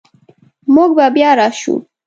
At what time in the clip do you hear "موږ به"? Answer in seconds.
0.73-1.05